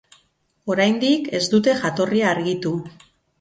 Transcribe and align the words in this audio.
Oraindik 0.75 1.27
ez 1.41 1.41
dute 1.51 1.75
jatorria 1.83 2.31
argitu. 2.33 2.73